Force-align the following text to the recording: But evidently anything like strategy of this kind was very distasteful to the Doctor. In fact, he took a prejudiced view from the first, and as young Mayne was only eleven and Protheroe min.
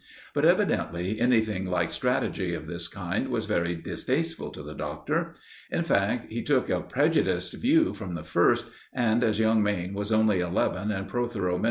But 0.33 0.45
evidently 0.45 1.19
anything 1.21 1.67
like 1.67 1.93
strategy 1.93 2.55
of 2.55 2.65
this 2.65 2.87
kind 2.87 3.27
was 3.29 3.45
very 3.45 3.75
distasteful 3.75 4.49
to 4.49 4.63
the 4.63 4.73
Doctor. 4.73 5.35
In 5.69 5.83
fact, 5.83 6.31
he 6.31 6.41
took 6.41 6.71
a 6.71 6.81
prejudiced 6.81 7.53
view 7.53 7.93
from 7.93 8.15
the 8.15 8.23
first, 8.23 8.65
and 8.91 9.23
as 9.23 9.37
young 9.37 9.61
Mayne 9.61 9.93
was 9.93 10.11
only 10.11 10.39
eleven 10.39 10.89
and 10.89 11.07
Protheroe 11.07 11.59
min. 11.59 11.59